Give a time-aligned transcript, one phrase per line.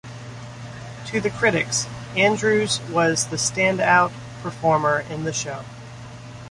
[1.05, 5.63] To the critics, Andrews was the stand-out performer in the show.